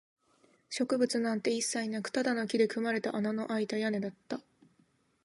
[0.71, 4.41] 植物なんて一切なく、ただの木で組まれた穴のあいた屋根だった